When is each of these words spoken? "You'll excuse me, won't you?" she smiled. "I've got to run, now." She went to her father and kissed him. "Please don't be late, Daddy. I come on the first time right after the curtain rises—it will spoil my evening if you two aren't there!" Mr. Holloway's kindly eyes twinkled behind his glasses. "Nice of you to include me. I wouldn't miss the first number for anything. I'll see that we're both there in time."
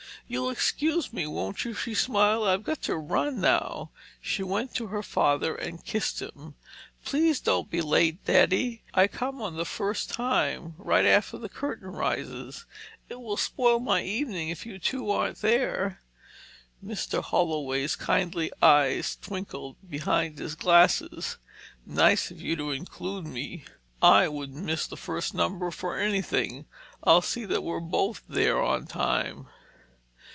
"You'll 0.27 0.49
excuse 0.49 1.11
me, 1.11 1.27
won't 1.27 1.65
you?" 1.65 1.73
she 1.73 1.93
smiled. 1.93 2.47
"I've 2.47 2.63
got 2.63 2.81
to 2.83 2.95
run, 2.95 3.41
now." 3.41 3.89
She 4.21 4.43
went 4.43 4.73
to 4.75 4.87
her 4.87 5.03
father 5.03 5.53
and 5.55 5.83
kissed 5.83 6.21
him. 6.21 6.55
"Please 7.03 7.41
don't 7.41 7.69
be 7.69 7.81
late, 7.81 8.23
Daddy. 8.23 8.81
I 8.93 9.07
come 9.07 9.41
on 9.41 9.57
the 9.57 9.65
first 9.65 10.09
time 10.09 10.75
right 10.77 11.05
after 11.05 11.37
the 11.37 11.49
curtain 11.49 11.89
rises—it 11.89 13.19
will 13.19 13.35
spoil 13.35 13.81
my 13.81 14.03
evening 14.03 14.47
if 14.47 14.65
you 14.65 14.79
two 14.79 15.09
aren't 15.11 15.41
there!" 15.41 15.99
Mr. 16.81 17.21
Holloway's 17.21 17.97
kindly 17.97 18.53
eyes 18.61 19.17
twinkled 19.21 19.75
behind 19.89 20.37
his 20.37 20.55
glasses. 20.55 21.39
"Nice 21.85 22.31
of 22.31 22.39
you 22.39 22.55
to 22.55 22.71
include 22.71 23.25
me. 23.27 23.65
I 24.01 24.29
wouldn't 24.29 24.63
miss 24.63 24.87
the 24.87 24.95
first 24.95 25.33
number 25.33 25.71
for 25.71 25.97
anything. 25.97 26.67
I'll 27.03 27.21
see 27.21 27.43
that 27.43 27.63
we're 27.63 27.81
both 27.81 28.23
there 28.29 28.63
in 28.63 28.87
time." 28.87 29.47